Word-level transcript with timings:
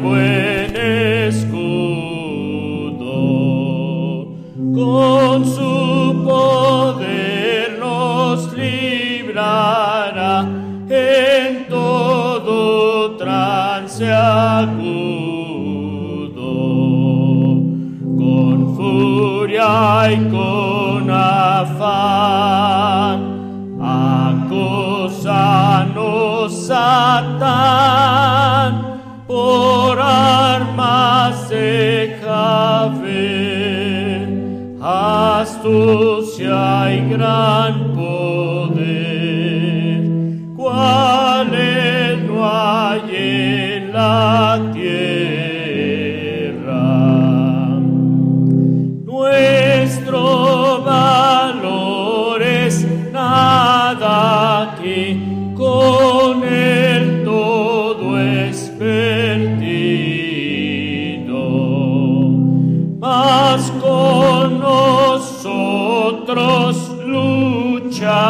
buen 0.00 0.76
escudo, 0.76 1.54
con 4.74 5.44
su 5.44 6.22
poder 6.24 7.78
nos 7.78 8.52
librará 8.54 10.46
en 10.88 11.66
todo 11.68 13.16
trance 13.16 14.10
agudo, 14.12 14.82
con 18.16 18.76
furia 18.76 20.12
y 20.12 20.16
con 20.30 21.10
afán, 21.10 22.73
Satán, 27.14 28.72
por 29.28 29.94
armas 30.00 31.48
deja 31.48 32.88
ver, 33.00 34.26
astucia 34.82 36.58
y 36.92 37.08
gran 37.10 37.92
poder, 37.94 38.82
perdido. 58.84 59.64
Mas 63.00 63.70
con 63.80 64.60
nosotros 64.60 65.96
luchará 67.06 68.26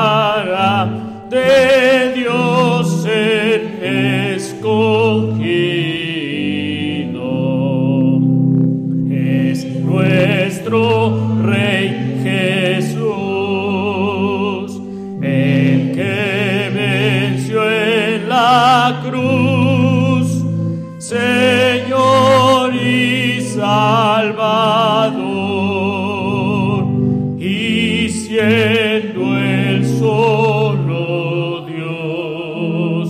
siendo 28.34 29.38
el 29.38 29.86
solo 29.98 31.64
Dios. 31.66 33.08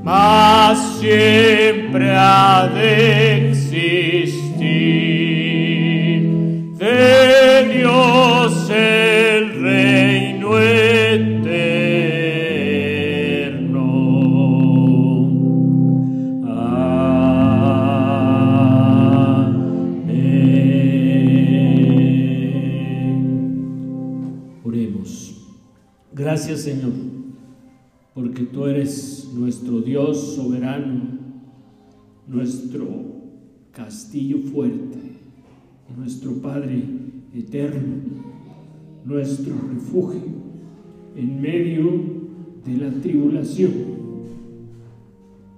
mas 0.04 0.78
siempre 1.00 2.10
ha 2.12 2.68
de 2.72 3.33
Gracias 26.14 26.60
Señor, 26.60 26.92
porque 28.14 28.44
tú 28.44 28.66
eres 28.66 29.30
nuestro 29.34 29.80
Dios 29.80 30.34
soberano, 30.36 31.18
nuestro 32.26 32.86
castillo 33.72 34.38
fuerte, 34.38 34.98
nuestro 35.96 36.34
Padre 36.34 36.82
eterno, 37.34 37.96
nuestro 39.04 39.54
refugio 39.72 40.22
en 41.16 41.40
medio 41.40 41.84
de 42.64 42.76
la 42.76 42.90
tribulación. 43.00 43.72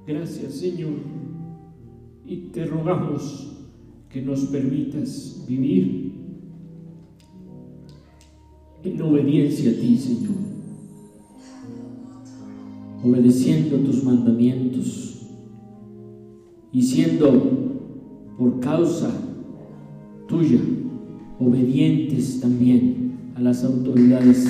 Gracias 0.06 0.54
Señor, 0.54 0.94
y 2.24 2.36
te 2.52 2.64
rogamos 2.64 3.52
que 4.08 4.22
nos 4.22 4.46
permitas 4.46 5.44
vivir 5.46 6.06
en 8.92 9.02
obediencia 9.02 9.70
a 9.70 9.74
ti, 9.74 9.96
Señor, 9.96 10.36
obedeciendo 13.04 13.78
tus 13.78 14.04
mandamientos 14.04 15.22
y 16.72 16.82
siendo 16.82 17.32
por 18.38 18.60
causa 18.60 19.10
tuya 20.28 20.60
obedientes 21.38 22.40
también 22.40 23.32
a 23.34 23.40
las 23.40 23.64
autoridades 23.64 24.46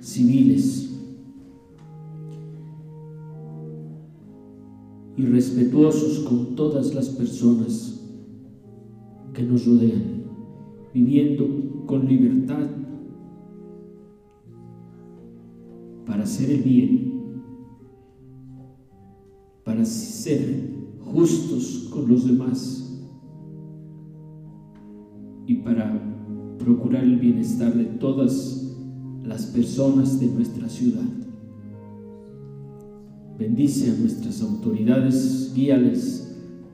civiles 0.00 0.90
y 5.16 5.26
respetuosos 5.26 6.20
con 6.20 6.56
todas 6.56 6.94
las 6.94 7.08
personas 7.10 8.00
que 9.32 9.42
nos 9.42 9.64
rodean, 9.66 10.24
viviendo 10.92 11.84
con 11.86 12.06
libertad 12.06 12.83
para 16.06 16.24
hacer 16.24 16.50
el 16.50 16.62
bien, 16.62 17.14
para 19.64 19.84
ser 19.84 20.74
justos 21.00 21.88
con 21.92 22.08
los 22.08 22.26
demás 22.26 23.04
y 25.46 25.54
para 25.56 26.00
procurar 26.58 27.04
el 27.04 27.18
bienestar 27.18 27.74
de 27.74 27.84
todas 27.84 28.76
las 29.22 29.46
personas 29.46 30.18
de 30.20 30.26
nuestra 30.26 30.68
ciudad. 30.68 31.04
Bendice 33.38 33.90
a 33.90 33.94
nuestras 33.94 34.42
autoridades, 34.42 35.52
guíales 35.54 36.24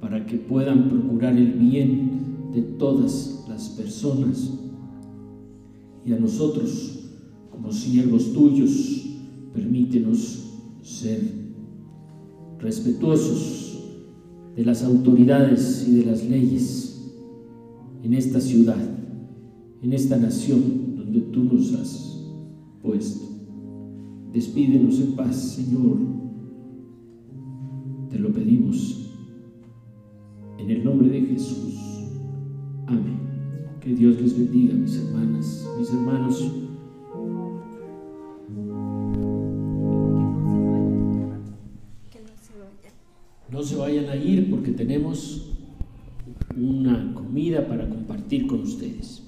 para 0.01 0.27
que 0.27 0.37
puedan 0.37 0.89
procurar 0.89 1.37
el 1.37 1.53
bien 1.53 2.51
de 2.53 2.63
todas 2.63 3.45
las 3.49 3.69
personas. 3.71 4.53
Y 6.05 6.13
a 6.13 6.19
nosotros, 6.19 7.11
como 7.51 7.73
siervos 7.73 8.33
tuyos, 8.33 9.10
permítenos 9.53 10.59
ser 10.83 11.21
respetuosos 12.59 13.85
de 14.57 14.65
las 14.65 14.83
autoridades 14.83 15.87
y 15.89 15.97
de 15.97 16.05
las 16.05 16.25
leyes 16.25 17.11
en 18.03 18.15
esta 18.15 18.41
ciudad, 18.41 18.83
en 19.83 19.93
esta 19.93 20.17
nación 20.17 20.97
donde 20.97 21.21
tú 21.21 21.45
nos 21.45 21.73
has 21.75 22.27
puesto. 22.83 23.27
Despídenos 24.33 25.01
en 25.01 25.13
paz, 25.17 25.37
Señor 25.37 25.99
te 28.11 28.19
lo 28.19 28.33
pedimos 28.33 29.09
en 30.59 30.71
el 30.71 30.85
nombre 30.85 31.09
de 31.09 31.21
Jesús. 31.23 31.75
Amén. 32.87 33.21
Que 33.81 33.95
Dios 33.95 34.21
les 34.21 34.37
bendiga, 34.37 34.75
mis 34.75 34.97
hermanas, 34.97 35.67
mis 35.79 35.91
hermanos. 35.91 36.53
Ir 44.17 44.51
porque 44.51 44.73
tenemos 44.73 45.51
una 46.57 47.15
comida 47.15 47.67
para 47.67 47.89
compartir 47.89 48.47
con 48.47 48.63
ustedes. 48.63 49.23